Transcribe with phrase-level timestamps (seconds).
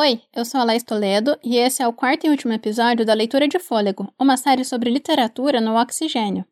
[0.00, 3.14] Oi, eu sou a Laís Toledo e esse é o quarto e último episódio da
[3.14, 6.44] Leitura de Fôlego, uma série sobre literatura no oxigênio.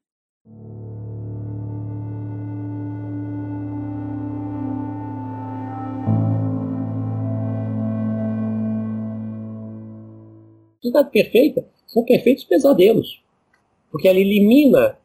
[10.83, 13.22] Cidade Perfeita são perfeitos pesadelos,
[13.92, 14.99] porque ela elimina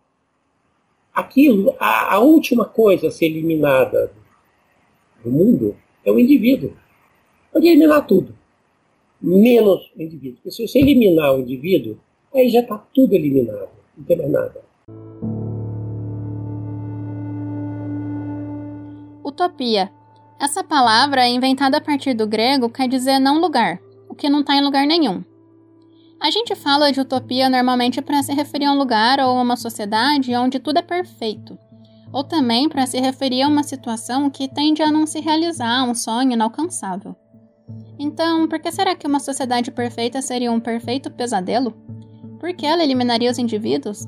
[1.14, 4.12] aquilo, a, a última coisa a ser eliminada
[5.24, 6.76] do mundo é o indivíduo.
[7.52, 8.34] Pode eliminar tudo,
[9.22, 10.36] menos o indivíduo.
[10.38, 11.98] Porque se você eliminar o indivíduo,
[12.34, 14.62] aí já está tudo eliminado, não tem mais nada.
[19.24, 19.92] Utopia.
[20.40, 24.56] Essa palavra, inventada a partir do grego, quer dizer não lugar, o que não está
[24.56, 25.24] em lugar nenhum.
[26.20, 29.56] A gente fala de utopia normalmente para se referir a um lugar ou a uma
[29.58, 31.58] sociedade onde tudo é perfeito,
[32.14, 35.94] ou também para se referir a uma situação que tende a não se realizar, um
[35.94, 37.16] sonho inalcançável.
[37.98, 41.72] Então, por que será que uma sociedade perfeita seria um perfeito pesadelo?
[42.40, 44.08] Por que ela eliminaria os indivíduos?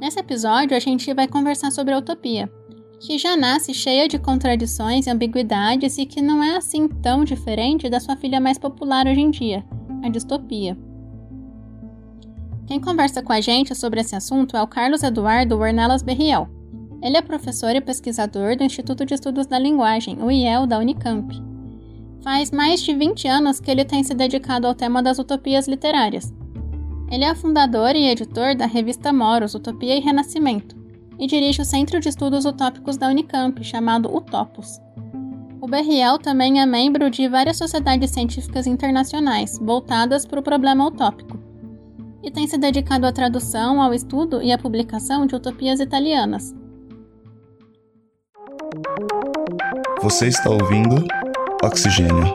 [0.00, 2.50] Nesse episódio, a gente vai conversar sobre a utopia,
[2.98, 7.90] que já nasce cheia de contradições e ambiguidades e que não é assim tão diferente
[7.90, 9.64] da sua filha mais popular hoje em dia,
[10.02, 10.76] a distopia.
[12.66, 16.48] Quem conversa com a gente sobre esse assunto é o Carlos Eduardo Ornelas Berriel.
[17.02, 21.49] Ele é professor e pesquisador do Instituto de Estudos da Linguagem, o IEL, da Unicamp.
[22.22, 26.32] Faz mais de 20 anos que ele tem se dedicado ao tema das utopias literárias.
[27.10, 30.76] Ele é fundador e editor da revista Moros Utopia e Renascimento
[31.18, 34.78] e dirige o Centro de Estudos Utópicos da Unicamp, chamado Utopos.
[35.62, 41.38] O Berriel também é membro de várias sociedades científicas internacionais voltadas para o problema utópico
[42.22, 46.54] e tem se dedicado à tradução, ao estudo e à publicação de utopias italianas.
[50.02, 51.04] Você está ouvindo
[51.62, 52.32] Oxigênio.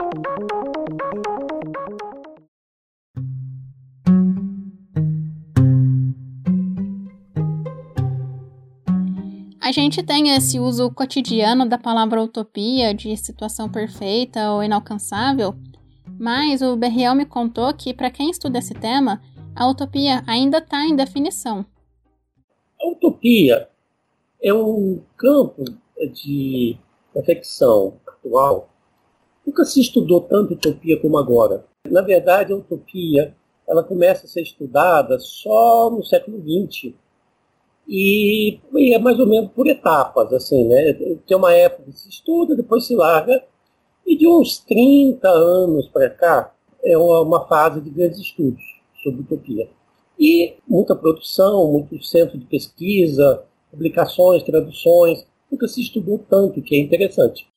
[9.60, 15.56] A gente tem esse uso cotidiano da palavra utopia, de situação perfeita ou inalcançável,
[16.20, 19.20] mas o Berriel me contou que, para quem estuda esse tema,
[19.56, 21.66] a utopia ainda está em definição.
[22.80, 23.68] A utopia
[24.40, 25.64] é um campo
[26.14, 26.78] de
[27.16, 28.70] reflexão atual
[29.46, 31.66] Nunca se estudou tanto utopia como agora.
[31.90, 33.36] Na verdade, a utopia
[33.68, 36.94] ela começa a ser estudada só no século XX.
[37.88, 40.94] E, e é mais ou menos por etapas, assim, né?
[41.28, 43.44] Tem uma época que se estuda, depois se larga,
[44.06, 48.62] e de uns 30 anos para cá é uma fase de grandes estudos
[49.04, 49.68] sobre utopia.
[50.20, 56.80] E muita produção, muito centro de pesquisa, publicações, traduções, nunca se estudou tanto, que é
[56.80, 57.48] interessante.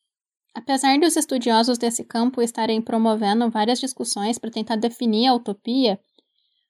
[0.58, 6.00] Apesar dos estudiosos desse campo estarem promovendo várias discussões para tentar definir a utopia,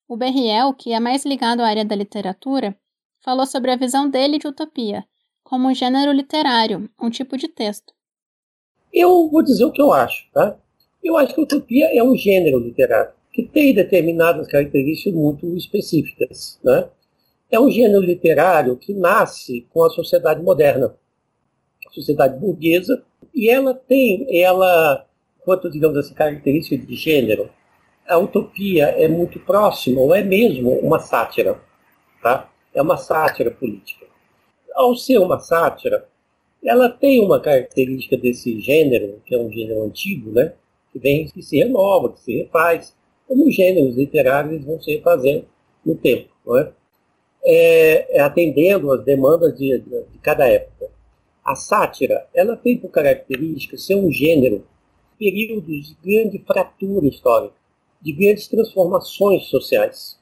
[0.07, 2.77] o Berriel, que é mais ligado à área da literatura,
[3.25, 5.07] falou sobre a visão dele de utopia,
[5.43, 7.95] como um gênero literário, um tipo de texto.
[8.93, 10.59] Eu vou dizer o que eu acho, tá?
[11.03, 16.91] Eu acho que utopia é um gênero literário que tem determinadas características muito específicas, né?
[17.51, 20.95] É um gênero literário que nasce com a sociedade moderna,
[21.87, 23.03] a sociedade burguesa,
[23.39, 25.07] e ela tem, ela,
[25.45, 27.49] quanto, digamos assim, característica de gênero,
[28.05, 31.57] a utopia é muito próxima, ou é mesmo uma sátira.
[32.21, 32.51] Tá?
[32.75, 34.07] É uma sátira política.
[34.75, 36.09] Ao ser uma sátira,
[36.65, 40.55] ela tem uma característica desse gênero, que é um gênero antigo, né?
[40.93, 42.93] que vem, que se renova, que se refaz,
[43.29, 45.45] como os gêneros literários vão se refazendo
[45.87, 46.73] no tempo, não é?
[47.45, 50.98] É, é atendendo às demandas de, de, de cada época.
[51.49, 54.67] A sátira, ela tem por característica ser um gênero,
[55.19, 57.55] períodos de grande fratura histórica,
[58.03, 60.21] de grandes transformações sociais.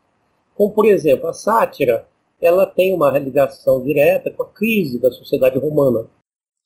[0.55, 2.09] Como, por exemplo, a sátira,
[2.41, 6.09] ela tem uma ligação direta com a crise da sociedade romana.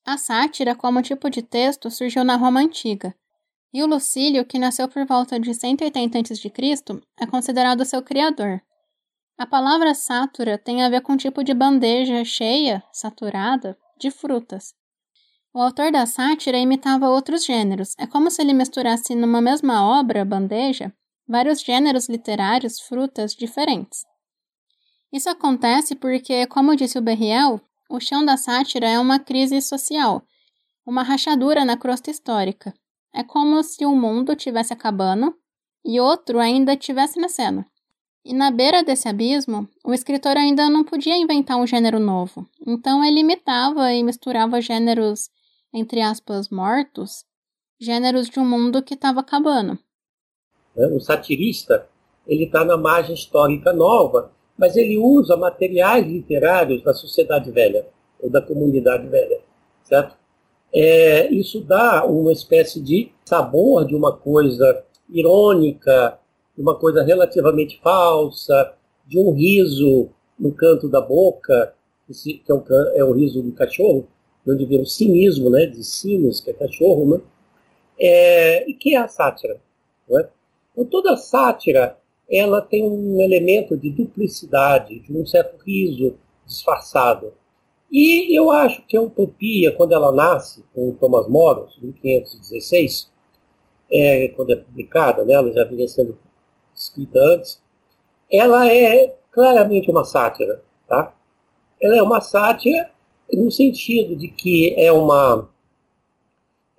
[0.04, 3.14] A sátira, como tipo de texto, surgiu na Roma Antiga.
[3.72, 6.52] E o Lucílio, que nasceu por volta de 180 a.C.,
[7.18, 8.60] é considerado seu criador.
[9.38, 14.74] A palavra sátura tem a ver com um tipo de bandeja cheia, saturada, de frutas.
[15.52, 17.94] O autor da sátira imitava outros gêneros.
[17.98, 20.92] É como se ele misturasse numa mesma obra, bandeja,
[21.28, 24.04] vários gêneros literários, frutas diferentes.
[25.12, 30.22] Isso acontece porque, como disse o Berriel, o chão da sátira é uma crise social,
[30.86, 32.72] uma rachadura na crosta histórica.
[33.12, 35.34] É como se um mundo tivesse acabando
[35.84, 37.64] e outro ainda tivesse nascendo.
[38.24, 43.02] E na beira desse abismo, o escritor ainda não podia inventar um gênero novo, então
[43.02, 45.30] ele imitava e misturava gêneros,
[45.72, 47.24] entre aspas, mortos,
[47.80, 49.78] gêneros de um mundo que estava acabando.
[50.76, 50.86] Né?
[50.88, 51.88] O satirista
[52.26, 57.88] ele está na margem histórica nova, mas ele usa materiais literários da sociedade velha
[58.20, 59.40] ou da comunidade velha,
[59.82, 60.14] certo?
[60.72, 66.19] É, isso dá uma espécie de sabor de uma coisa irônica,
[66.60, 68.74] de uma coisa relativamente falsa,
[69.06, 71.74] de um riso no canto da boca,
[72.06, 72.64] que é o,
[72.94, 74.06] é o riso do cachorro,
[74.46, 77.20] onde vem o cinismo, né, de sinos, que é cachorro, né?
[77.98, 79.58] É, e que é a sátira.
[80.06, 80.28] Né?
[80.72, 81.96] Então, toda sátira
[82.30, 86.14] ela tem um elemento de duplicidade, de um certo riso
[86.46, 87.32] disfarçado.
[87.90, 93.10] E eu acho que a utopia, quando ela nasce, com Thomas More, em 1516,
[93.90, 96.18] é, quando é publicada, né, ela já vinha sendo
[96.82, 97.62] escrita antes,
[98.30, 100.62] ela é claramente uma sátira.
[100.88, 101.14] Tá?
[101.80, 102.90] Ela é uma sátira
[103.32, 105.48] no sentido de que é uma,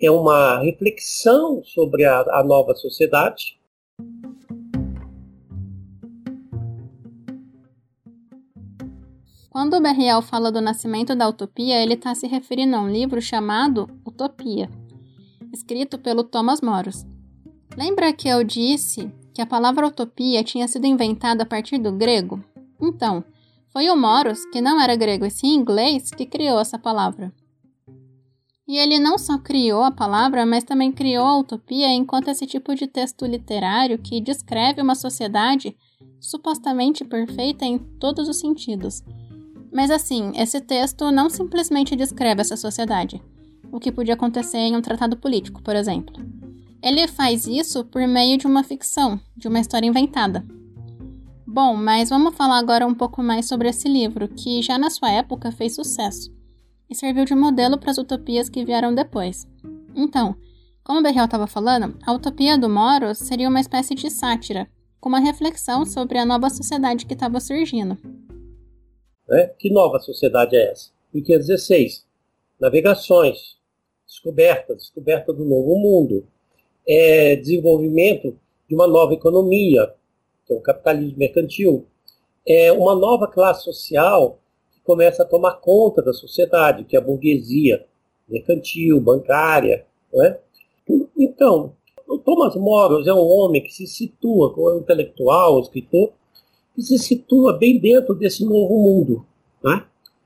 [0.02, 3.60] é uma reflexão sobre a, a nova sociedade,
[9.52, 13.22] Quando o Berriel fala do nascimento da utopia, ele está se referindo a um livro
[13.22, 14.70] chamado Utopia,
[15.52, 17.06] escrito pelo Thomas Moros.
[17.78, 22.44] Lembra que eu disse que a palavra utopia tinha sido inventada a partir do grego?
[22.82, 23.24] Então,
[23.70, 27.34] foi o Moros, que não era grego e sim inglês, que criou essa palavra.
[28.68, 32.74] E ele não só criou a palavra, mas também criou a utopia enquanto esse tipo
[32.76, 35.76] de texto literário que descreve uma sociedade
[36.20, 39.04] supostamente perfeita em todos os sentidos
[39.72, 43.24] mas assim, esse texto não simplesmente descreve essa sociedade,
[43.72, 46.14] o que podia acontecer em um tratado político, por exemplo.
[46.84, 50.44] Ele faz isso por meio de uma ficção, de uma história inventada.
[51.46, 55.12] Bom, mas vamos falar agora um pouco mais sobre esse livro, que já na sua
[55.12, 56.34] época fez sucesso
[56.90, 59.48] e serviu de modelo para as utopias que vieram depois.
[59.96, 60.36] Então,
[60.84, 64.68] como o Berriel estava falando, a utopia do Moro seria uma espécie de sátira,
[65.00, 67.98] com uma reflexão sobre a nova sociedade que estava surgindo.
[69.28, 69.48] Né?
[69.60, 70.92] Que nova sociedade é essa?
[71.14, 72.06] 1516.
[72.60, 73.58] Navegações,
[74.08, 76.28] descoberta, descoberta do novo mundo,
[76.88, 78.38] é, desenvolvimento
[78.68, 79.94] de uma nova economia,
[80.46, 81.86] que é o capitalismo mercantil,
[82.48, 84.40] é uma nova classe social
[84.72, 87.86] que começa a tomar conta da sociedade, que é a burguesia
[88.28, 89.86] mercantil, bancária.
[90.16, 90.40] é?
[91.18, 91.74] Então,
[92.08, 96.12] o Thomas Moros é um homem que se situa, como intelectual, escritor,
[96.76, 99.26] que se situa bem dentro desse novo mundo.
[99.64, 99.86] Né?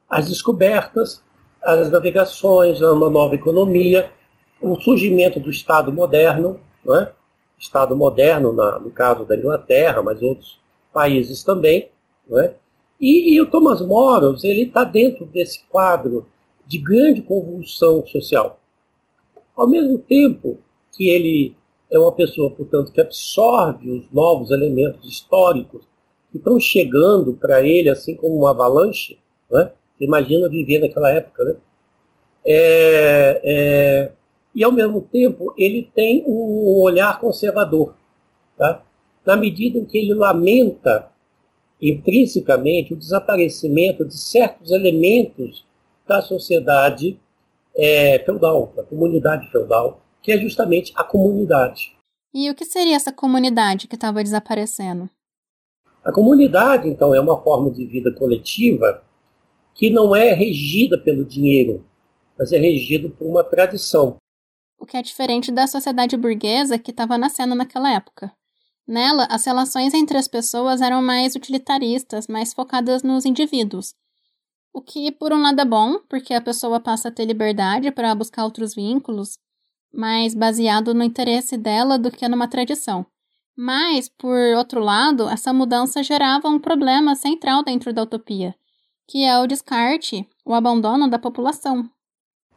[0.09, 1.23] As descobertas,
[1.61, 4.11] as navegações, uma nova economia,
[4.71, 7.11] o surgimento do Estado moderno, né?
[7.57, 10.59] Estado moderno, na, no caso da Inglaterra, mas outros
[10.93, 11.89] países também.
[12.27, 12.53] Né?
[12.99, 13.81] E, e o Thomas
[14.43, 16.25] ele está dentro desse quadro
[16.65, 18.59] de grande convulsão social.
[19.55, 20.57] Ao mesmo tempo
[20.91, 21.55] que ele
[21.89, 25.85] é uma pessoa, portanto, que absorve os novos elementos históricos
[26.31, 29.17] que estão chegando para ele assim como uma avalanche.
[29.49, 29.71] Né?
[29.99, 31.43] Imagina viver naquela época.
[31.43, 31.55] Né?
[32.45, 34.11] É, é,
[34.55, 37.93] e, ao mesmo tempo, ele tem um olhar conservador.
[38.57, 38.81] Tá?
[39.25, 41.11] Na medida em que ele lamenta
[41.81, 45.65] intrinsecamente o desaparecimento de certos elementos
[46.07, 47.19] da sociedade
[47.75, 51.93] é, feudal, da comunidade feudal, que é justamente a comunidade.
[52.33, 55.09] E o que seria essa comunidade que estava desaparecendo?
[56.03, 59.03] A comunidade, então, é uma forma de vida coletiva
[59.73, 61.83] que não é regida pelo dinheiro,
[62.37, 64.15] mas é regida por uma tradição.
[64.85, 68.31] O que é diferente da sociedade burguesa que estava nascendo naquela época.
[68.87, 73.95] Nela, as relações entre as pessoas eram mais utilitaristas, mais focadas nos indivíduos.
[74.71, 78.13] O que, por um lado, é bom, porque a pessoa passa a ter liberdade para
[78.13, 79.39] buscar outros vínculos,
[79.91, 83.07] mais baseado no interesse dela do que numa tradição.
[83.57, 88.53] Mas, por outro lado, essa mudança gerava um problema central dentro da utopia,
[89.07, 91.89] que é o descarte, o abandono da população.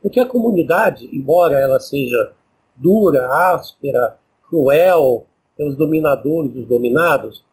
[0.02, 2.32] Porque a comunidade, embora ela seja
[2.76, 4.16] dura, áspera,
[4.48, 5.26] cruel,
[5.56, 7.44] tem os dominadores os dominados,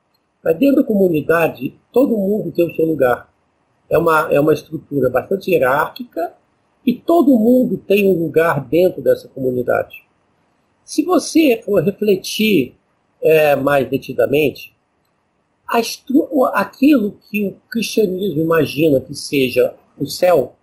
[0.44, 3.34] mas dentro da comunidade todo mundo tem o seu lugar.
[3.90, 6.34] É uma, é uma estrutura bastante hierárquica
[6.86, 10.04] e todo mundo tem um lugar dentro dessa comunidade.
[10.84, 12.76] Se você for refletir
[13.22, 14.76] é, mais detidamente,
[16.54, 20.56] aquilo que o cristianismo imagina que seja o céu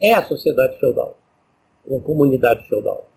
[0.00, 1.18] é a sociedade feudal,
[1.86, 3.08] uma comunidade feudal.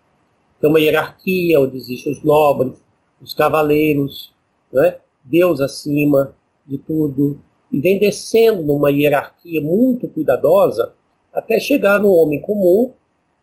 [0.60, 2.82] Tem uma hierarquia onde existem os nobres,
[3.20, 4.34] os cavaleiros,
[4.72, 4.98] né?
[5.24, 6.34] Deus acima
[6.66, 7.40] de tudo,
[7.72, 10.94] e vem descendo numa hierarquia muito cuidadosa
[11.32, 12.92] até chegar no homem comum,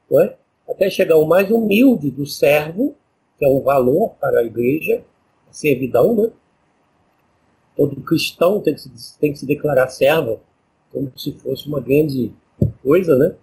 [0.09, 0.35] né?
[0.67, 2.95] até chegar o mais humilde do servo,
[3.37, 5.03] que é um valor para a igreja,
[5.49, 6.31] servidão, né?
[7.75, 10.39] Todo cristão tem que se, tem que se declarar servo,
[10.91, 12.31] como se fosse uma grande
[12.81, 13.35] coisa, né?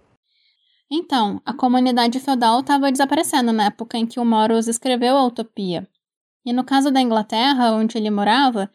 [0.91, 5.87] Então, a comunidade feudal estava desaparecendo na época em que o Moros escreveu a Utopia.
[6.45, 8.69] E no caso da Inglaterra, onde ele morava,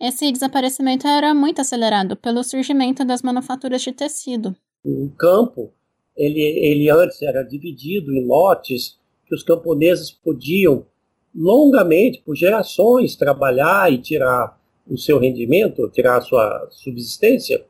[0.00, 4.56] esse desaparecimento era muito acelerado pelo surgimento das manufaturas de tecido.
[4.84, 5.72] O campo,
[6.16, 10.86] ele, ele antes era dividido em lotes que os camponeses podiam
[11.34, 17.64] longamente, por gerações, trabalhar e tirar o seu rendimento, tirar a sua subsistência.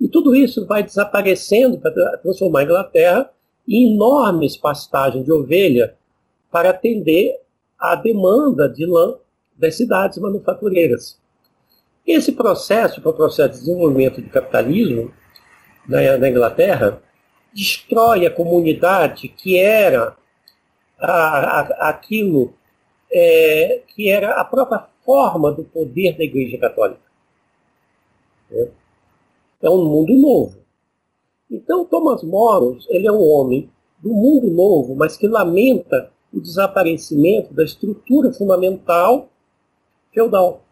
[0.00, 3.30] E tudo isso vai desaparecendo para transformar a Inglaterra
[3.68, 5.94] em enormes pastagens de ovelha
[6.50, 7.38] para atender
[7.78, 9.16] à demanda de lã
[9.56, 11.20] das cidades manufatureiras.
[12.06, 15.12] Esse processo, que é o processo de desenvolvimento do capitalismo
[15.86, 17.02] na, na Inglaterra,
[17.52, 20.16] destrói a comunidade que era
[20.98, 22.54] a, a, aquilo
[23.12, 27.00] é, que era a própria forma do poder da Igreja Católica.
[28.50, 28.68] É,
[29.62, 30.58] é um mundo novo.
[31.50, 37.52] Então, Thomas Moros ele é um homem do mundo novo, mas que lamenta o desaparecimento
[37.52, 39.28] da estrutura fundamental
[40.12, 40.62] feudal.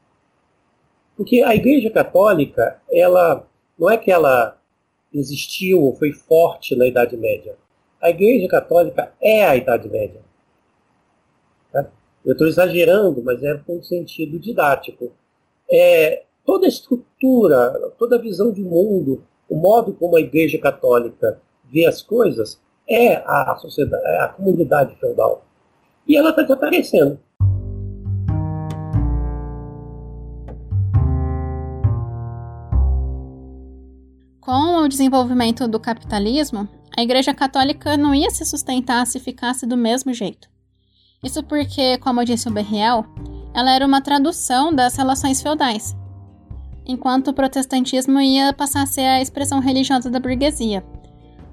[1.16, 3.47] Porque a Igreja Católica, ela
[3.78, 4.57] não é que ela
[5.12, 7.57] existiu ou foi forte na Idade Média.
[8.00, 10.21] A Igreja Católica é a Idade Média.
[11.73, 11.90] Tá?
[12.25, 15.12] Eu estou exagerando, mas é com um sentido didático.
[15.71, 21.38] É, toda a estrutura, toda a visão de mundo, o modo como a Igreja Católica
[21.71, 25.45] vê as coisas, é a sociedade, é a comunidade feudal.
[26.07, 27.21] E ela está desaparecendo.
[34.40, 39.76] Com o desenvolvimento do capitalismo, a Igreja Católica não ia se sustentar se ficasse do
[39.76, 40.49] mesmo jeito.
[41.23, 43.05] Isso porque, como disse o Berriel,
[43.55, 45.95] ela era uma tradução das relações feudais,
[46.88, 50.83] enquanto o protestantismo ia passar a ser a expressão religiosa da burguesia.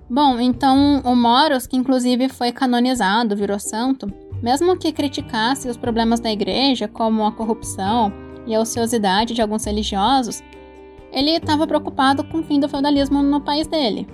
[0.09, 4.07] Bom, então o Moros, que inclusive foi canonizado, virou santo,
[4.41, 8.13] mesmo que criticasse os problemas da igreja, como a corrupção
[8.45, 10.41] e a ociosidade de alguns religiosos,
[11.11, 14.07] ele estava preocupado com o fim do feudalismo no país dele,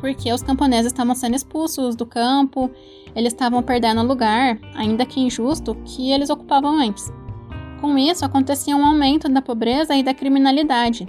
[0.00, 2.70] porque os camponeses estavam sendo expulsos do campo,
[3.14, 7.10] eles estavam perdendo o lugar, ainda que injusto, que eles ocupavam antes.
[7.80, 11.06] Com isso, acontecia um aumento da pobreza e da criminalidade.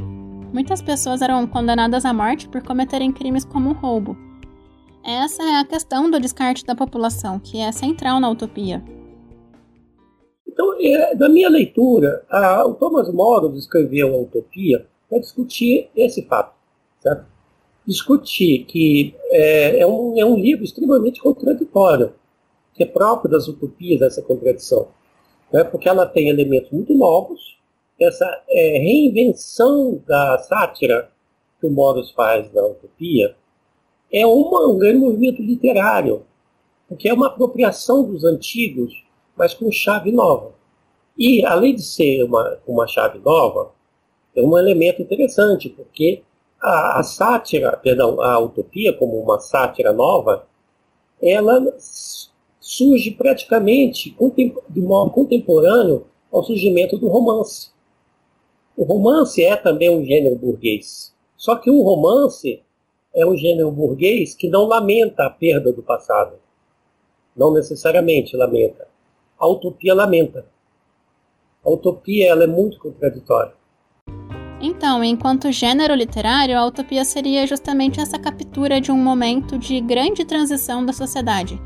[0.53, 4.15] Muitas pessoas eram condenadas à morte por cometerem crimes como roubo.
[5.03, 8.83] Essa é a questão do descarte da população, que é central na utopia.
[10.47, 16.23] Então, é, da minha leitura, a, o Thomas More escreveu a Utopia para discutir esse
[16.23, 16.53] fato.
[16.99, 17.25] Certo?
[17.87, 22.13] Discutir que é, é, um, é um livro extremamente contraditório,
[22.75, 24.89] que é próprio das utopias essa contradição,
[25.51, 25.63] né?
[25.63, 27.57] porque ela tem elementos muito novos,
[27.99, 31.11] essa é, reinvenção da sátira
[31.59, 33.35] que o Moros faz da utopia
[34.11, 36.25] é uma, um grande movimento literário,
[36.87, 38.93] porque é uma apropriação dos antigos,
[39.35, 40.53] mas com chave nova.
[41.17, 43.71] E, além de ser uma, uma chave nova,
[44.35, 46.23] é um elemento interessante, porque
[46.61, 50.47] a, a sátira, perdão, a utopia como uma sátira nova,
[51.21, 51.59] ela
[52.69, 54.15] surge praticamente
[54.69, 57.71] de modo contemporâneo ao surgimento do romance.
[58.77, 61.11] O romance é também um gênero burguês.
[61.35, 62.61] Só que o romance
[63.11, 66.35] é um gênero burguês que não lamenta a perda do passado.
[67.35, 68.87] Não necessariamente lamenta.
[69.39, 70.45] A utopia lamenta.
[71.65, 73.53] A utopia ela é muito contraditória.
[74.61, 80.23] Então, enquanto gênero literário, a utopia seria justamente essa captura de um momento de grande
[80.23, 81.59] transição da sociedade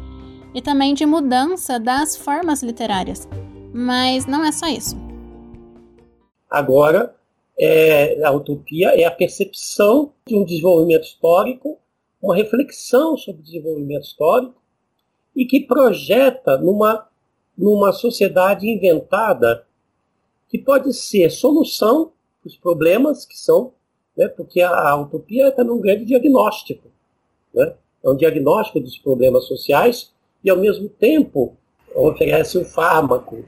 [0.53, 3.27] e também de mudança das formas literárias.
[3.74, 4.95] Mas não é só isso.
[6.50, 7.15] Agora,
[7.57, 11.79] é, a utopia é a percepção de um desenvolvimento histórico,
[12.22, 14.62] uma reflexão sobre o desenvolvimento histórico
[15.36, 17.07] e que projeta numa,
[17.57, 19.65] numa sociedade inventada
[20.48, 22.12] que pode ser solução
[22.45, 23.74] os problemas que são,
[24.15, 26.89] né, porque a, a utopia é também um grande diagnóstico.
[27.53, 27.74] Né?
[28.03, 30.12] É um diagnóstico dos problemas sociais
[30.43, 31.55] e, ao mesmo tempo,
[31.95, 33.45] oferece um fármaco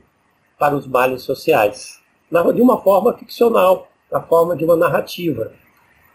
[0.57, 1.99] para os males sociais,
[2.31, 5.51] de uma forma ficcional, na forma de uma narrativa.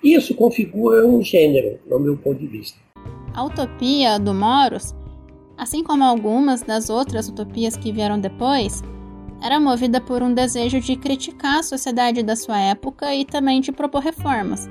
[0.03, 2.79] Isso configura um gênero, no meu ponto de vista.
[3.35, 4.95] A utopia do Moros,
[5.59, 8.83] assim como algumas das outras utopias que vieram depois,
[9.43, 13.73] era movida por um desejo de criticar a sociedade da sua época e também de
[13.73, 14.69] propor reformas.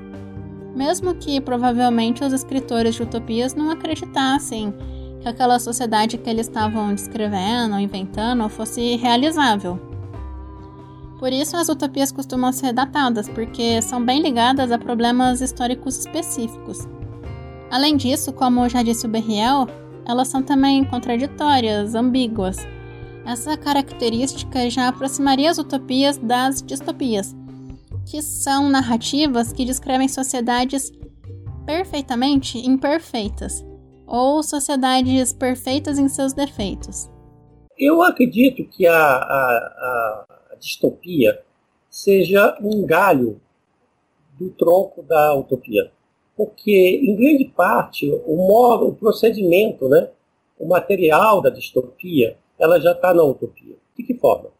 [0.74, 4.72] Mesmo que provavelmente os escritores de utopias não acreditassem
[5.20, 9.78] que aquela sociedade que eles estavam descrevendo, inventando, fosse realizável.
[11.18, 16.88] Por isso, as utopias costumam ser datadas, porque são bem ligadas a problemas históricos específicos.
[17.70, 19.68] Além disso, como já disse o Berriel,
[20.06, 22.56] elas são também contraditórias, ambíguas.
[23.26, 27.36] Essa característica já aproximaria as utopias das distopias,
[28.06, 30.90] que são narrativas que descrevem sociedades
[31.66, 33.62] perfeitamente imperfeitas,
[34.10, 37.08] ou sociedades perfeitas em seus defeitos.
[37.78, 41.40] Eu acredito que a, a, a distopia
[41.88, 43.40] seja um galho
[44.38, 45.90] do tronco da utopia.
[46.36, 50.10] Porque, em grande parte, o modo, o procedimento, né,
[50.58, 53.76] o material da distopia, ela já está na utopia.
[53.96, 54.50] De que forma?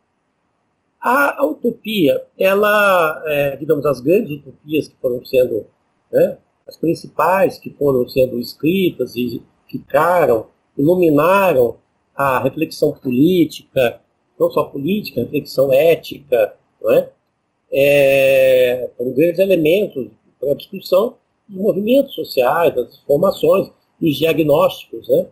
[1.00, 5.66] A, a utopia, ela, é, digamos, as grandes utopias que foram sendo
[6.12, 6.38] né,
[6.70, 10.46] as principais que foram sendo escritas e ficaram,
[10.78, 11.76] iluminaram
[12.14, 14.00] a reflexão política,
[14.38, 17.10] não só política, reflexão ética, não é?
[17.72, 20.08] É, foram grandes elementos
[20.38, 21.16] para a discussão
[21.48, 25.08] dos movimentos sociais, das formações, dos diagnósticos.
[25.08, 25.26] Né?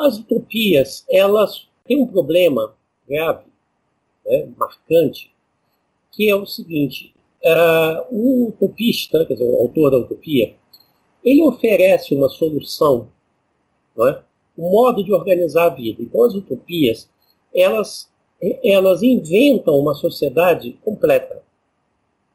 [0.00, 2.74] As utopias, elas têm um problema
[3.08, 3.44] grave,
[4.26, 5.32] né, marcante,
[6.12, 7.14] que é o seguinte,
[7.44, 10.54] uh, o utopista, quer dizer, o autor da utopia,
[11.24, 13.08] ele oferece uma solução,
[13.96, 14.22] não é?
[14.56, 16.02] um modo de organizar a vida.
[16.02, 17.08] Então, as utopias,
[17.52, 18.08] elas,
[18.62, 21.42] elas inventam uma sociedade completa.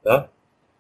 [0.03, 0.29] Tá?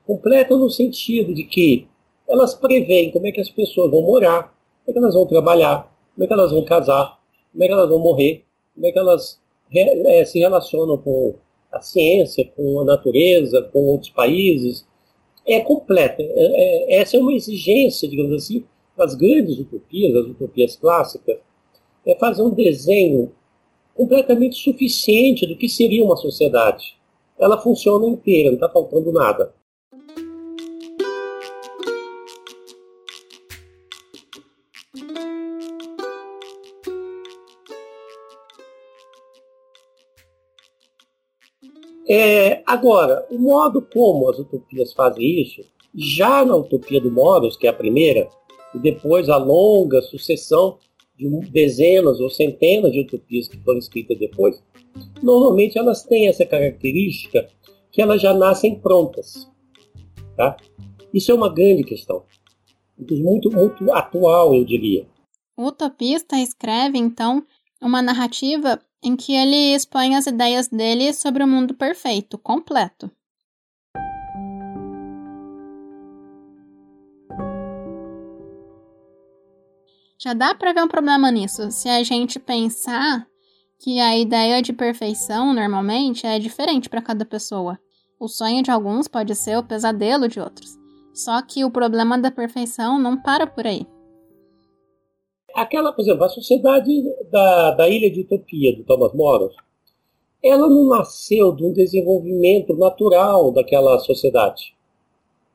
[0.05, 1.87] Completa no sentido de que
[2.27, 5.91] elas preveem como é que as pessoas vão morar, como é que elas vão trabalhar,
[6.13, 7.19] como é que elas vão casar,
[7.51, 9.39] como é que elas vão morrer, como é que elas
[9.73, 11.35] é, se relacionam com
[11.71, 14.85] a ciência, com a natureza, com outros países,
[15.53, 16.21] é completa.
[16.21, 18.63] É, é, essa é uma exigência, digamos assim,
[18.95, 21.37] das grandes utopias, das utopias clássicas,
[22.05, 23.31] é fazer um desenho
[23.95, 26.97] completamente suficiente do que seria uma sociedade.
[27.37, 29.53] Ela funciona inteira, não está faltando nada.
[42.09, 45.61] É, agora, o modo como as utopias fazem isso,
[45.93, 48.27] já na utopia do Moros, que é a primeira,
[48.73, 50.79] e depois a longa sucessão
[51.15, 54.63] de dezenas ou centenas de utopias que foram escritas depois,
[55.21, 57.47] normalmente elas têm essa característica
[57.91, 59.47] que elas já nascem prontas.
[60.35, 60.57] Tá?
[61.13, 62.23] Isso é uma grande questão,
[62.97, 65.05] muito, muito atual, eu diria.
[65.57, 67.43] O utopista escreve, então,
[67.81, 73.09] uma narrativa em que ele expõe as ideias dele sobre o mundo perfeito, completo.
[80.21, 83.25] Já dá para ver um problema nisso se a gente pensar
[83.79, 87.79] que a ideia de perfeição normalmente é diferente para cada pessoa.
[88.19, 90.77] O sonho de alguns pode ser o pesadelo de outros.
[91.13, 93.87] Só que o problema da perfeição não para por aí.
[95.53, 96.91] Aquela, por exemplo, a sociedade
[97.31, 99.55] da, da Ilha de Utopia, do Thomas Moros,
[100.43, 104.73] ela não nasceu de um desenvolvimento natural daquela sociedade.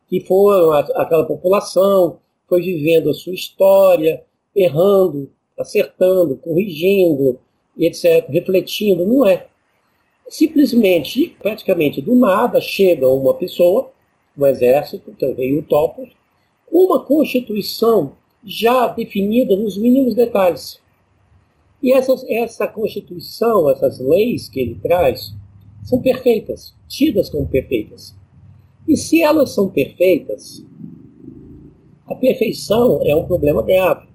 [0.09, 4.23] Que foram aquela população, foi vivendo a sua história,
[4.55, 7.39] errando, acertando, corrigindo,
[7.79, 9.07] etc., refletindo.
[9.07, 9.47] Não é.
[10.29, 13.91] Simplesmente, praticamente do nada, chega uma pessoa,
[14.37, 16.09] um exército, que é o rei Utopos,
[16.71, 18.13] uma constituição
[18.45, 20.81] já definida nos mínimos detalhes.
[21.83, 25.35] E essa, essa Constituição, essas leis que ele traz,
[25.83, 28.17] são perfeitas, tidas como perfeitas.
[28.89, 30.65] E se elas são perfeitas,
[32.07, 34.09] a perfeição é um problema grave.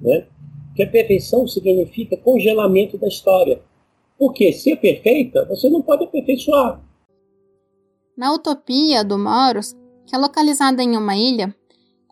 [0.00, 0.26] Né?
[0.68, 3.60] Porque a perfeição significa congelamento da história.
[4.18, 6.80] Porque se é perfeita, você não pode aperfeiçoar.
[8.16, 9.74] Na utopia do Moros,
[10.06, 11.54] que é localizada em uma ilha,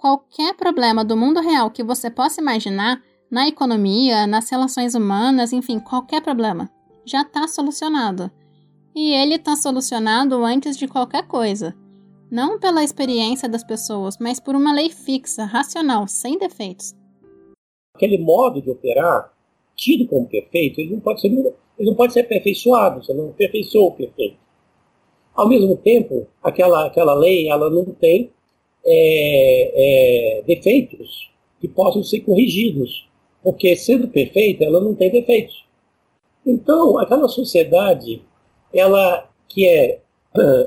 [0.04, 5.80] qualquer problema do mundo real que você possa imaginar, na economia, nas relações humanas, enfim,
[5.80, 6.70] qualquer problema,
[7.06, 8.30] já está solucionado.
[8.94, 11.74] E ele está solucionado antes de qualquer coisa.
[12.30, 16.94] Não pela experiência das pessoas, mas por uma lei fixa, racional, sem defeitos.
[17.96, 19.32] Aquele modo de operar,
[19.74, 23.88] tido como perfeito, ele não pode ser, ele não pode ser aperfeiçoado, você não aperfeiçoou
[23.88, 24.36] o perfeito.
[25.34, 28.33] Ao mesmo tempo, aquela, aquela lei ela não tem
[28.84, 33.08] é, é, defeitos que possam ser corrigidos,
[33.42, 35.64] porque sendo perfeita, ela não tem defeitos.
[36.46, 38.22] Então, aquela sociedade,
[38.72, 40.00] ela que é,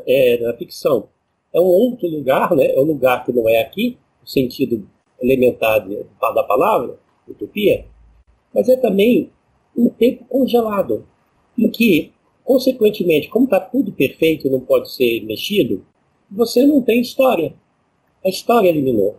[0.07, 1.09] é na ficção,
[1.53, 2.65] é um outro lugar, né?
[2.73, 4.87] é um lugar que não é aqui, no sentido
[5.21, 7.85] elementar da palavra, utopia,
[8.53, 9.31] mas é também
[9.75, 11.05] um tempo congelado,
[11.57, 12.11] em que
[12.47, 15.85] Consequentemente, como está tudo perfeito e não pode ser mexido,
[16.31, 17.53] você não tem história.
[18.25, 19.17] A história eliminou.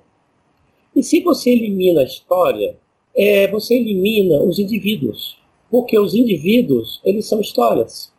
[0.94, 2.76] E se você elimina a história,
[3.16, 5.36] é, você elimina os indivíduos.
[5.70, 8.12] Porque os indivíduos, eles são histórias.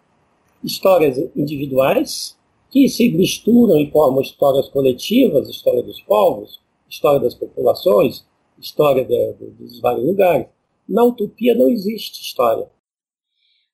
[0.64, 2.38] Histórias individuais,
[2.70, 8.26] que se misturam e formam histórias coletivas, história dos povos, história das populações,
[8.60, 10.48] história dos vários lugares.
[10.88, 12.70] Na utopia não existe história.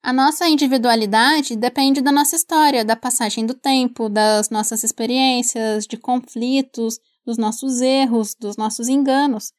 [0.05, 5.97] A nossa individualidade depende da nossa história, da passagem do tempo, das nossas experiências, de
[5.97, 9.51] conflitos, dos nossos erros, dos nossos enganos.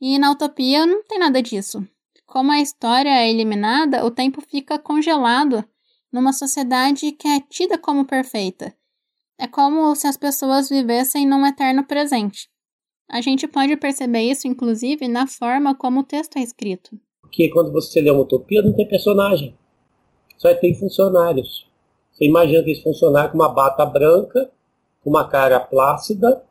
[0.00, 1.84] E na utopia não tem nada disso.
[2.24, 5.64] Como a história é eliminada, o tempo fica congelado
[6.12, 8.72] numa sociedade que é tida como perfeita.
[9.36, 12.48] É como se as pessoas vivessem num eterno presente.
[13.08, 16.96] A gente pode perceber isso, inclusive, na forma como o texto é escrito.
[17.20, 19.58] Porque quando você lê uma utopia, não tem personagem
[20.40, 21.68] só tem funcionários.
[22.10, 24.50] Você imagina aqueles funcionários com uma bata branca,
[25.04, 26.42] com uma cara plácida,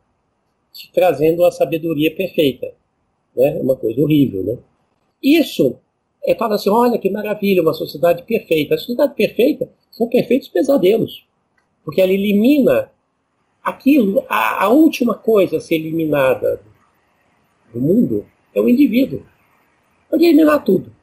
[0.72, 2.72] te trazendo a sabedoria perfeita.
[3.36, 3.58] Né?
[3.58, 4.44] É uma coisa horrível.
[4.44, 4.58] Né?
[5.20, 5.76] Isso
[6.24, 8.76] é fala assim: olha que maravilha, uma sociedade perfeita.
[8.76, 11.26] A sociedade perfeita são perfeitos pesadelos,
[11.84, 12.92] porque ela elimina
[13.60, 16.62] aquilo, a, a última coisa a ser eliminada
[17.74, 18.24] do mundo
[18.54, 19.26] é o indivíduo.
[20.08, 20.99] Pode eliminar tudo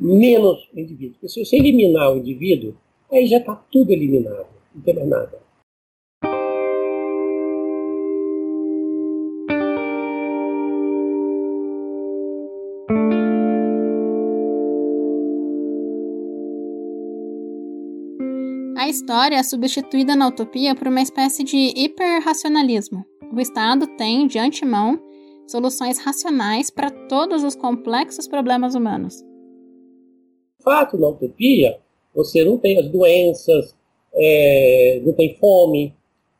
[0.00, 1.12] menos o indivíduo.
[1.12, 2.74] Porque se você eliminar o indivíduo,
[3.12, 5.38] aí já está tudo eliminado, não tem mais nada.
[18.76, 23.04] A história é substituída na utopia por uma espécie de hiperracionalismo.
[23.32, 24.98] O Estado tem, de antemão,
[25.46, 29.29] soluções racionais para todos os complexos problemas humanos
[30.60, 31.78] fato, na utopia,
[32.14, 33.76] você não tem as doenças,
[34.14, 35.94] é, não tem fome,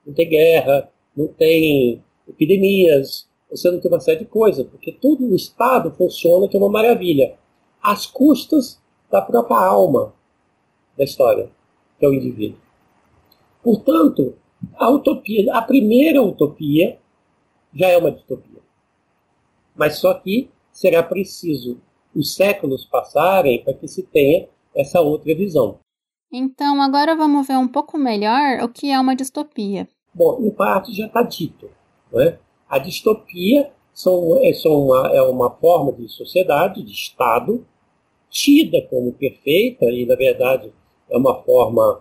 [0.06, 5.24] não tem guerra, não tem epidemias, você não tem uma série de coisas, porque todo
[5.24, 7.36] o Estado funciona que é uma maravilha,
[7.82, 8.80] às custas
[9.10, 10.14] da própria alma
[10.96, 11.50] da história,
[11.98, 12.58] que é o indivíduo.
[13.62, 14.34] Portanto,
[14.74, 16.98] a utopia, a primeira utopia
[17.74, 18.60] já é uma distopia.
[19.74, 21.80] Mas só que será preciso
[22.14, 25.78] os séculos passarem para que se tenha essa outra visão.
[26.32, 29.88] Então, agora vamos ver um pouco melhor o que é uma distopia.
[30.14, 31.68] Bom, em parte já está dito.
[32.12, 32.38] Né?
[32.68, 37.66] A distopia são, é, são uma, é uma forma de sociedade, de Estado,
[38.28, 40.72] tida como perfeita, e na verdade
[41.08, 42.00] é uma forma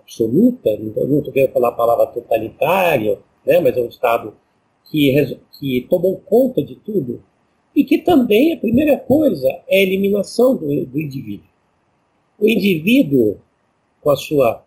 [0.00, 3.60] absoluta, não estou querendo falar a palavra totalitária, né?
[3.60, 4.34] mas é um Estado
[4.90, 7.22] que, que tomou conta de tudo
[7.74, 11.46] e que também a primeira coisa é a eliminação do, do indivíduo.
[12.38, 13.38] O indivíduo,
[14.00, 14.64] com a sua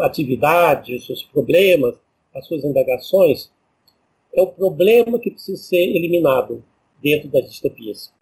[0.00, 1.94] atividade, os seus problemas,
[2.34, 3.50] as suas indagações,
[4.34, 6.62] é o problema que precisa ser eliminado
[7.02, 8.12] dentro das distopias.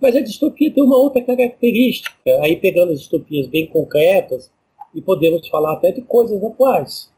[0.00, 4.50] Mas a distopia tem uma outra característica, aí pegando as distopias bem concretas,
[4.94, 7.10] e podemos falar até de coisas atuais,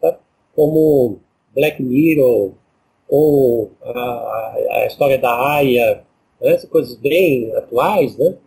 [0.00, 0.18] tá?
[0.54, 1.18] como
[1.54, 2.52] Black Mirror,
[3.10, 6.04] ou a, a história da Aya,
[6.40, 8.38] né, essas coisas bem atuais, né?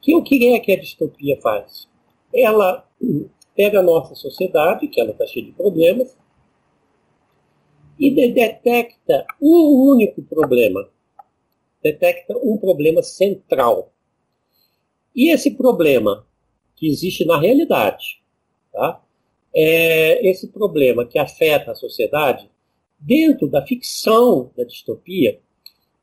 [0.00, 1.88] Que o que é que a distopia faz?
[2.34, 2.84] Ela
[3.54, 6.16] pega a nossa sociedade, que ela está cheia de problemas,
[7.98, 10.88] e de detecta um único problema.
[11.82, 13.92] Detecta um problema central.
[15.14, 16.26] E esse problema
[16.76, 18.22] que existe na realidade,
[18.72, 19.02] tá?
[19.54, 22.48] é esse problema que afeta a sociedade,
[22.98, 25.40] dentro da ficção da distopia,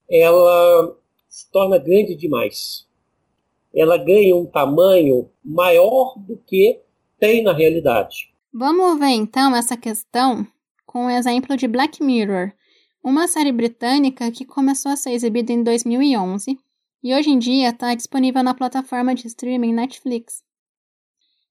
[0.10, 0.96] ela
[1.28, 2.88] se torna grande demais.
[3.74, 6.80] Ela ganha um tamanho maior do que
[7.20, 8.34] tem na realidade.
[8.54, 10.48] Vamos ver então essa questão
[10.86, 12.54] com o exemplo de Black Mirror,
[13.04, 16.58] uma série britânica que começou a ser exibida em 2011
[17.04, 20.42] e hoje em dia está disponível na plataforma de streaming Netflix.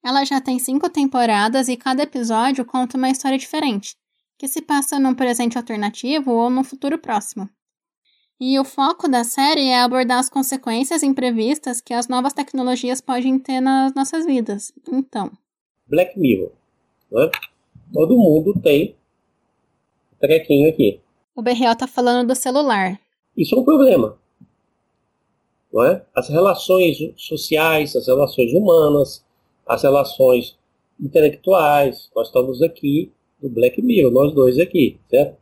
[0.02, 3.96] Ela já tem cinco temporadas e cada episódio conta uma história diferente
[4.38, 7.48] que se passa num presente alternativo ou num futuro próximo.
[8.40, 13.38] E o foco da série é abordar as consequências imprevistas que as novas tecnologias podem
[13.38, 14.72] ter nas nossas vidas.
[14.90, 15.30] Então.
[15.86, 16.50] Black Mirror.
[17.12, 17.30] Né?
[17.92, 18.96] Todo mundo tem
[20.18, 21.00] trequinho aqui.
[21.34, 22.98] O BRL tá falando do celular.
[23.36, 24.18] Isso é um problema.
[25.72, 26.04] Não é?
[26.14, 29.24] As relações sociais, as relações humanas,
[29.66, 30.56] as relações
[31.00, 32.10] intelectuais.
[32.14, 33.12] Nós estamos aqui
[33.44, 35.36] do Black Mirror, nós dois aqui, certo?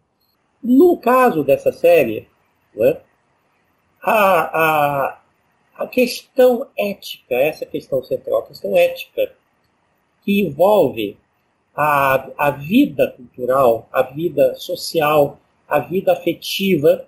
[0.63, 2.29] No caso dessa série,
[2.75, 3.01] né,
[4.03, 5.23] a, a,
[5.77, 9.33] a questão ética, essa questão central, a questão ética,
[10.25, 11.17] que envolve
[11.75, 17.07] a, a vida cultural, a vida social, a vida afetiva,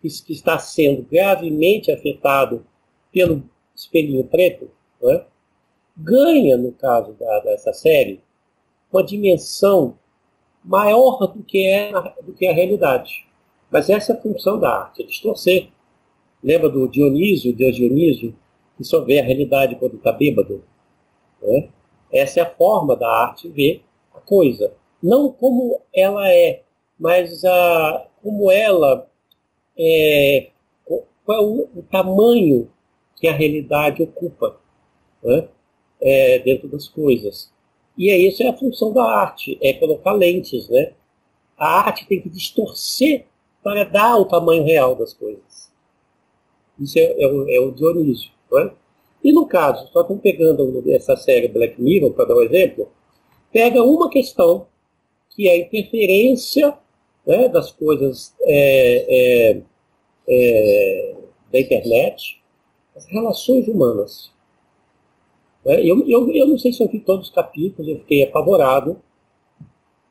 [0.00, 2.64] que, que está sendo gravemente afetado
[3.12, 3.42] pelo
[3.74, 4.70] espelhinho preto,
[5.02, 5.24] né?
[5.96, 8.20] ganha, no caso da, dessa série,
[8.92, 9.98] uma dimensão
[10.64, 11.92] maior do que, é,
[12.22, 13.26] do que a realidade.
[13.70, 15.68] Mas essa é a função da arte, é distorcer.
[16.42, 18.34] Lembra do Dionísio, Deus Dionísio,
[18.76, 20.64] que só vê a realidade quando está bêbado?
[21.42, 21.68] Né?
[22.12, 23.82] Essa é a forma da arte ver
[24.14, 24.72] a coisa.
[25.02, 26.62] Não como ela é,
[26.98, 29.08] mas a, como ela
[29.78, 30.50] é,
[31.24, 32.70] qual é o, o tamanho
[33.16, 34.58] que a realidade ocupa
[35.22, 35.48] né?
[36.00, 37.52] é, dentro das coisas.
[38.00, 40.94] E é isso é a função da arte, é colocar lentes, né?
[41.54, 43.26] A arte tem que distorcer
[43.62, 45.70] para dar o tamanho real das coisas.
[46.78, 48.72] Isso é, é, o, é o Dionísio, né?
[49.22, 52.88] E no caso, só estão pegando essa série Black Mirror, para dar um exemplo,
[53.52, 54.66] pega uma questão
[55.28, 56.74] que é a interferência
[57.26, 59.62] né, das coisas é, é,
[60.26, 61.16] é,
[61.52, 62.42] da internet,
[62.96, 64.32] as relações humanas.
[65.64, 68.96] É, eu, eu, eu não sei se eu vi todos os capítulos, eu fiquei apavorado.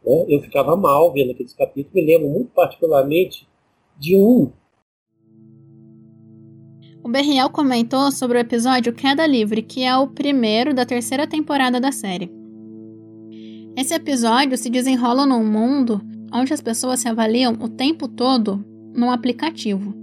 [0.05, 0.25] Né?
[0.27, 1.93] Eu ficava mal vendo aqueles capítulos.
[1.93, 3.47] Me lembro muito particularmente
[3.97, 4.51] de um.
[7.03, 11.79] O Berriel comentou sobre o episódio Queda Livre, que é o primeiro da terceira temporada
[11.79, 12.29] da série.
[13.75, 16.01] Esse episódio se desenrola num mundo
[16.33, 19.93] onde as pessoas se avaliam o tempo todo num aplicativo.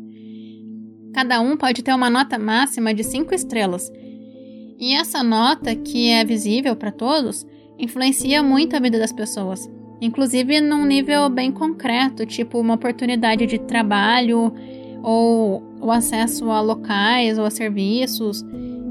[1.13, 3.91] Cada um pode ter uma nota máxima de 5 estrelas,
[4.79, 7.47] e essa nota, que é visível para todos,
[7.79, 13.59] influencia muito a vida das pessoas, inclusive num nível bem concreto, tipo uma oportunidade de
[13.59, 14.53] trabalho
[15.03, 18.45] ou o acesso a locais ou a serviços,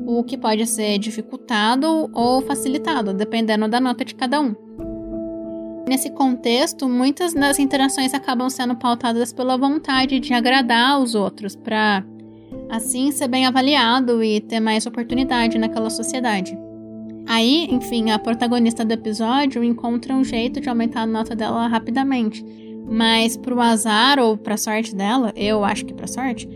[0.07, 4.55] o que pode ser dificultado ou facilitado, dependendo da nota de cada um.
[5.87, 12.03] Nesse contexto, muitas das interações acabam sendo pautadas pela vontade de agradar os outros, para
[12.69, 16.57] assim ser bem avaliado e ter mais oportunidade naquela sociedade.
[17.27, 22.45] Aí, enfim, a protagonista do episódio encontra um jeito de aumentar a nota dela rapidamente.
[22.87, 26.47] Mas pro azar ou pra sorte dela, eu acho que pra sorte,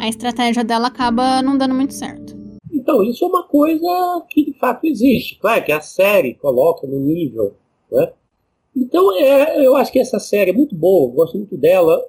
[0.00, 2.34] a estratégia dela acaba não dando muito certo.
[2.72, 5.38] Então, isso é uma coisa que de fato existe.
[5.38, 7.54] Claro que a série coloca no nível,
[7.90, 8.12] né?
[8.74, 12.04] Então, é, eu acho que essa série é muito boa, gosto muito dela,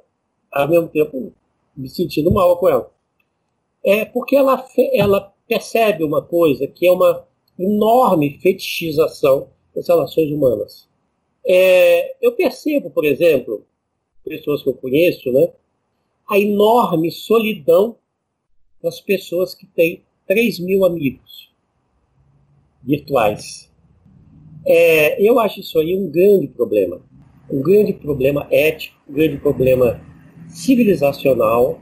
[0.51, 1.31] ao mesmo tempo
[1.75, 2.96] me sentindo mal com ela
[3.83, 7.25] é porque ela, ela percebe uma coisa que é uma
[7.57, 10.87] enorme fetichização das relações humanas.
[11.45, 13.65] É, eu percebo, por exemplo,
[14.23, 15.49] pessoas que eu conheço, né,
[16.29, 17.95] a enorme solidão
[18.83, 21.51] das pessoas que têm 3 mil amigos
[22.83, 23.71] virtuais.
[24.65, 27.01] É, eu acho isso aí um grande problema.
[27.49, 30.01] Um grande problema ético, um grande problema
[30.49, 31.79] civilizacional,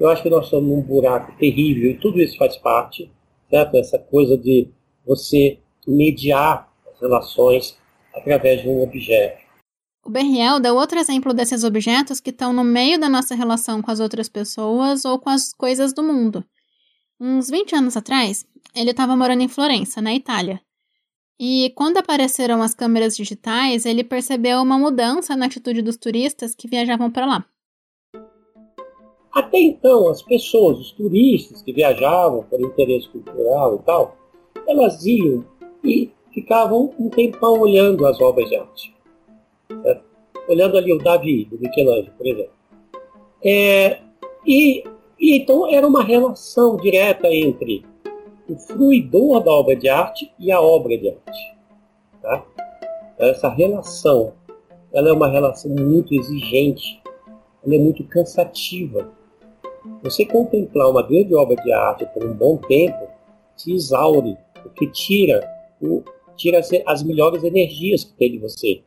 [0.00, 3.10] eu acho que nós estamos num buraco terrível e tudo isso faz parte,
[3.50, 3.76] certo?
[3.76, 4.68] Essa coisa de
[5.06, 7.78] você mediar as relações
[8.14, 9.38] através de um objeto.
[10.02, 13.90] O Berriel dá outro exemplo desses objetos que estão no meio da nossa relação com
[13.90, 16.42] as outras pessoas ou com as coisas do mundo.
[17.20, 20.60] Uns 20 anos atrás, ele estava morando em Florença, na Itália.
[21.38, 26.68] E quando apareceram as câmeras digitais, ele percebeu uma mudança na atitude dos turistas que
[26.68, 27.46] viajavam para lá.
[29.32, 34.16] Até então, as pessoas, os turistas que viajavam por interesse cultural e tal,
[34.66, 35.44] elas iam
[35.84, 38.94] e ficavam um tempão olhando as obras de arte.
[39.82, 40.04] Certo?
[40.48, 42.52] Olhando ali o Davi, do Michelangelo, por exemplo.
[43.42, 44.00] É,
[44.44, 44.82] e,
[45.18, 47.84] e então era uma relação direta entre
[48.48, 51.56] o fruidor da obra de arte e a obra de arte.
[52.20, 52.44] Tá?
[53.16, 54.32] Essa relação,
[54.92, 57.00] ela é uma relação muito exigente,
[57.64, 59.19] ela é muito cansativa
[60.02, 63.08] você contemplar uma grande obra de arte por um bom tempo
[63.56, 65.46] te exaure, porque tira,
[65.80, 66.02] o,
[66.36, 68.82] tira as melhores energias que tem de você,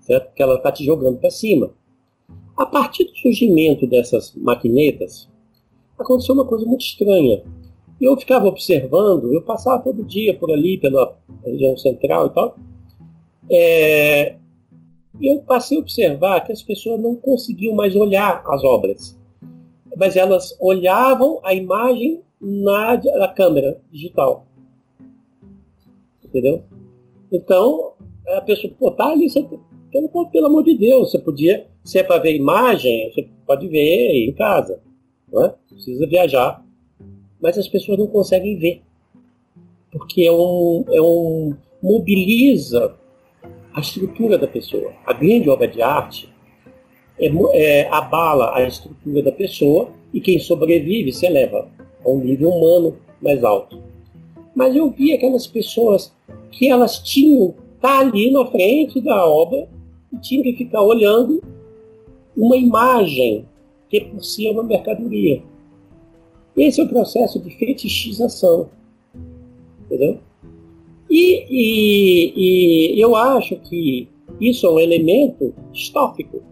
[0.00, 0.26] certo?
[0.26, 1.70] Porque ela está te jogando para cima.
[2.56, 5.28] A partir do surgimento dessas maquinetas,
[5.98, 7.42] aconteceu uma coisa muito estranha.
[8.00, 12.56] Eu ficava observando, eu passava todo dia por ali, pela região central e tal.
[13.50, 14.36] É,
[15.20, 19.18] eu passei a observar que as pessoas não conseguiam mais olhar as obras
[19.96, 24.46] mas elas olhavam a imagem na, na câmera digital.
[26.24, 26.62] Entendeu?
[27.32, 27.92] Então,
[28.28, 29.46] a pessoa, pô, tá ali, você,
[29.90, 34.28] pelo, pelo amor de Deus, você podia, se é para ver imagem, você pode ver
[34.28, 34.80] em casa,
[35.32, 35.54] não é?
[35.68, 36.64] Precisa viajar.
[37.40, 38.82] mas as pessoas não conseguem ver.
[39.90, 42.96] Porque é um, é um mobiliza
[43.72, 44.92] a estrutura da pessoa.
[45.04, 46.33] A grande obra de arte
[47.18, 51.68] é, é, abala a estrutura da pessoa e quem sobrevive se eleva
[52.04, 53.82] a um nível humano mais alto.
[54.54, 56.12] Mas eu vi aquelas pessoas
[56.50, 59.68] que elas tinham tá ali na frente da obra
[60.12, 61.42] e tinham que ficar olhando
[62.36, 63.44] uma imagem
[63.90, 65.42] que por si é uma mercadoria.
[66.56, 68.70] Esse é o processo de fetichização.
[69.84, 70.18] Entendeu?
[71.10, 74.08] E, e, e eu acho que
[74.40, 76.42] isso é um elemento distópico.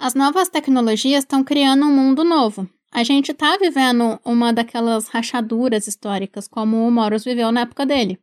[0.00, 2.68] As novas tecnologias estão criando um mundo novo.
[2.92, 8.16] A gente está vivendo uma daquelas rachaduras históricas, como o Moros viveu na época dele.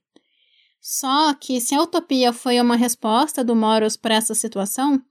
[0.80, 5.02] Só que se a utopia foi uma resposta do Moros para essa situação,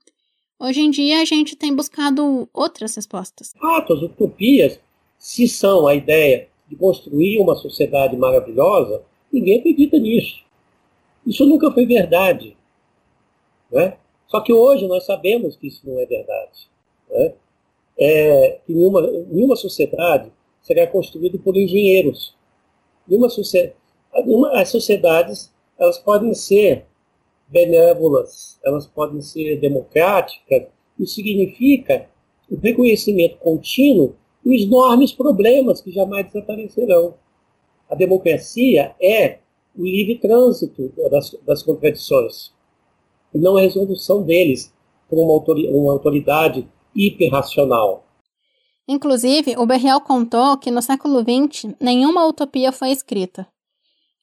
[0.59, 3.53] hoje em dia a gente tem buscado outras respostas.
[3.61, 4.79] Fato, as utopias,
[5.19, 10.43] se são a ideia de construir uma sociedade maravilhosa, ninguém acredita nisso.
[11.27, 12.57] Isso nunca foi verdade.
[13.71, 13.97] Né?
[14.35, 16.69] Só que hoje nós sabemos que isso não é verdade.
[17.09, 17.33] Né?
[17.97, 20.29] É, que nenhuma, nenhuma sociedade
[20.61, 22.35] será construída por engenheiros.
[23.07, 23.29] Nenhuma,
[24.25, 26.83] nenhuma, as sociedades elas podem ser
[27.47, 30.63] benévolas, elas podem ser democráticas.
[30.99, 32.09] Isso significa
[32.51, 37.13] o reconhecimento contínuo dos enormes problemas que jamais desaparecerão.
[37.89, 39.37] A democracia é
[39.77, 42.53] o livre trânsito das, das contradições,
[43.35, 44.73] e não a resolução deles
[45.09, 48.07] por uma, autoridade, hiperracional.
[48.87, 53.45] Inclusive, o Berriel contou que no século XX nenhuma utopia foi escrita.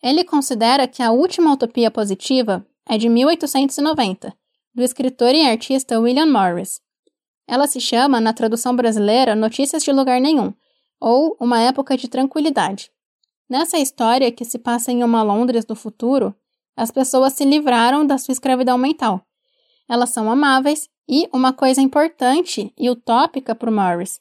[0.03, 4.33] Ele considera que a última utopia positiva é de 1890,
[4.75, 6.81] do escritor e artista William Morris.
[7.46, 10.55] Ela se chama, na tradução brasileira, Notícias de Lugar Nenhum,
[11.01, 12.90] ou Uma Época de Tranquilidade.
[13.48, 16.35] Nessa história que se passa em uma Londres do futuro,
[16.76, 19.24] as pessoas se livraram da sua escravidão mental.
[19.88, 24.20] Elas são amáveis e, uma coisa importante e utópica para Morris,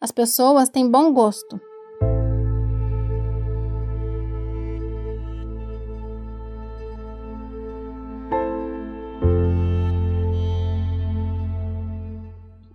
[0.00, 1.60] as pessoas têm bom gosto.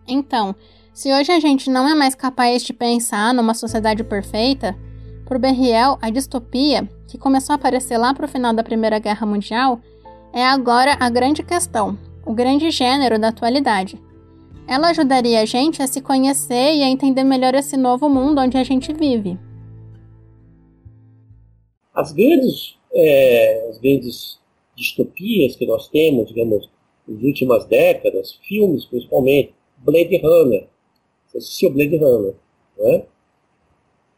[0.08, 0.56] Então,
[0.93, 4.75] se hoje a gente não é mais capaz de pensar numa sociedade perfeita,
[5.27, 9.27] para Berriel, a distopia, que começou a aparecer lá para o final da Primeira Guerra
[9.27, 9.81] Mundial,
[10.33, 14.01] é agora a grande questão, o grande gênero da atualidade.
[14.65, 18.57] Ela ajudaria a gente a se conhecer e a entender melhor esse novo mundo onde
[18.57, 19.37] a gente vive.
[21.93, 24.39] As grandes, é, as grandes
[24.75, 26.69] distopias que nós temos, digamos,
[27.05, 30.67] nas últimas décadas, filmes principalmente, Blade Runner.
[31.27, 32.33] Você assistiu Blade Runner,
[32.77, 33.05] né?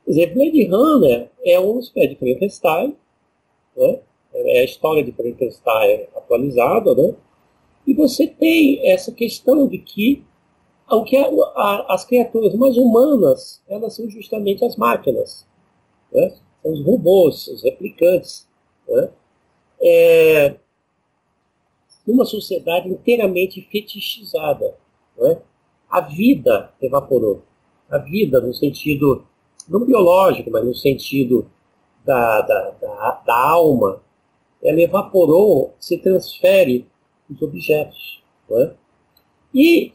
[0.09, 2.97] Quer dizer, Blade Runner é uma espécie de Frankenstein,
[3.77, 3.99] né?
[4.33, 7.13] é a história de Frankenstein atualizada, né?
[7.85, 10.23] e você tem essa questão de que,
[10.87, 15.45] a, a, as criaturas mais humanas, elas são justamente as máquinas,
[16.11, 16.33] né?
[16.63, 18.47] são os robôs, os replicantes.
[18.87, 19.11] Né?
[19.79, 20.55] É,
[22.07, 24.75] numa sociedade inteiramente fetichizada.
[25.15, 25.39] Né?
[25.87, 27.43] A vida evaporou.
[27.87, 29.28] A vida no sentido
[29.69, 31.49] não biológico, mas no sentido
[32.03, 34.01] da, da, da, da alma,
[34.63, 36.87] ela evaporou, se transfere
[37.29, 38.23] os objetos.
[38.51, 38.71] É?
[39.53, 39.93] E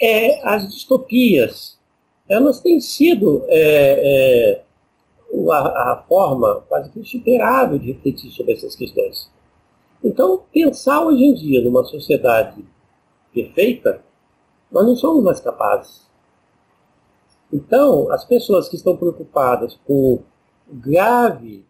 [0.00, 1.78] é, as distopias,
[2.28, 4.64] elas têm sido é, é,
[5.50, 9.30] a, a, forma quase que insuperável de refletir sobre essas questões.
[10.04, 12.64] Então, pensar hoje em dia numa sociedade
[13.32, 14.02] perfeita,
[14.70, 16.10] nós não somos mais capazes.
[17.52, 20.24] Então, as pessoas que estão preocupadas com o
[20.70, 21.64] grave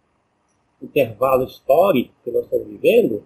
[0.81, 3.25] intervalo histórico que nós estamos vivendo,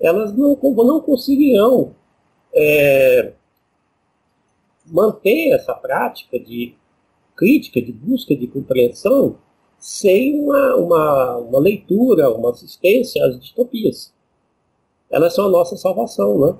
[0.00, 1.94] elas não, não conseguirão
[2.54, 3.32] é,
[4.86, 6.74] manter essa prática de
[7.34, 9.38] crítica, de busca de compreensão,
[9.78, 14.12] sem uma, uma, uma leitura, uma assistência às distopias.
[15.10, 16.58] Elas são a nossa salvação, né?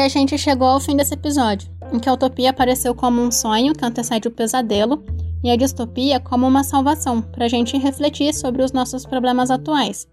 [0.00, 3.72] A gente chegou ao fim desse episódio, em que a utopia apareceu como um sonho
[3.72, 5.02] que antecede o pesadelo
[5.42, 10.06] e a distopia como uma salvação para a gente refletir sobre os nossos problemas atuais.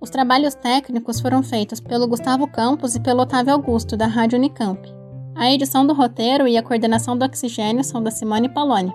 [0.00, 4.80] Os trabalhos técnicos foram feitos pelo Gustavo Campos e pelo Otávio Augusto, da Rádio Unicamp.
[5.34, 8.94] A edição do roteiro e a coordenação do oxigênio são da Simone Paloni.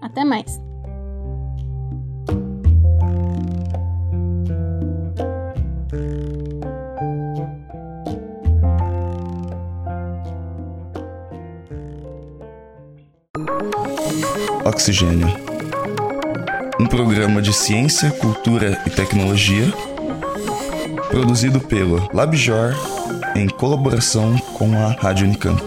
[0.00, 0.71] Até mais!
[14.64, 15.28] Oxigênio.
[16.80, 19.66] Um programa de ciência, cultura e tecnologia
[21.10, 22.74] produzido pelo LabJor
[23.36, 25.62] em colaboração com a Rádio Unicamp.